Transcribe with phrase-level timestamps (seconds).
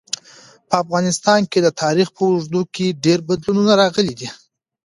[0.67, 4.29] په افغانستان کي د تاریخ په اوږدو کي ډېر بدلونونه راغلي دي.